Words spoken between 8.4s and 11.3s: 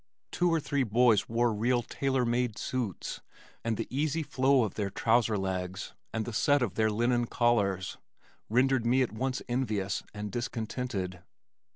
rendered me at once envious and discontented.